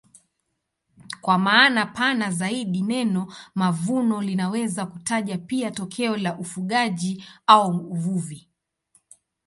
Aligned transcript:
Kwa 1.21 1.37
maana 1.37 1.85
pana 1.85 2.31
zaidi 2.31 2.81
neno 2.81 3.33
mavuno 3.55 4.21
linaweza 4.21 4.85
kutaja 4.85 5.37
pia 5.37 5.71
tokeo 5.71 6.17
la 6.17 6.37
ufugaji 6.37 7.25
au 7.47 7.77
uvuvi. 7.77 8.49